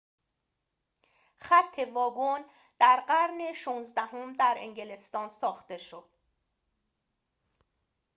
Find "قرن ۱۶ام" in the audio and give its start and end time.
3.07-4.33